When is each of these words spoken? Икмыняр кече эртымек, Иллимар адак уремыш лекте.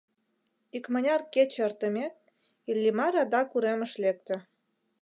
Икмыняр 0.77 1.21
кече 1.33 1.59
эртымек, 1.65 2.13
Иллимар 2.69 3.13
адак 3.23 3.49
уремыш 3.55 3.93
лекте. 4.03 4.35